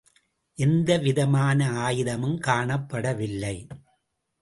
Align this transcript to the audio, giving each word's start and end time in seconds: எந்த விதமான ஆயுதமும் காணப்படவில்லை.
எந்த 0.57 0.97
விதமான 0.97 1.69
ஆயுதமும் 1.71 2.37
காணப்படவில்லை. 2.47 3.55